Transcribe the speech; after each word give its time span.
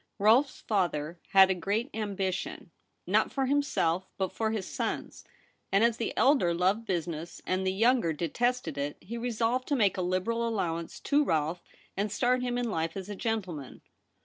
Rolfe's 0.17 0.61
father 0.61 1.19
had 1.27 1.51
a 1.51 1.53
great 1.53 1.91
ambition, 1.93 2.71
not 3.05 3.31
for 3.31 3.45
himself, 3.45 4.09
but 4.17 4.31
for 4.31 4.49
his 4.49 4.65
sons; 4.67 5.23
and, 5.71 5.83
as 5.83 5.97
the 5.97 6.11
elder 6.17 6.55
loved 6.55 6.87
business 6.87 7.39
and 7.45 7.67
the 7.67 7.71
younger 7.71 8.11
detested 8.11 8.79
it, 8.79 8.97
he 8.99 9.15
resolved 9.15 9.67
to 9.67 9.75
make 9.75 9.97
a 9.97 10.01
liberal 10.01 10.47
allowance 10.47 10.99
to 11.01 11.23
Rolfe 11.23 11.61
and 11.95 12.11
start 12.11 12.41
him 12.41 12.57
in 12.57 12.71
life 12.71 12.97
as 12.97 13.09
a 13.09 13.15
gentleman. 13.15 13.81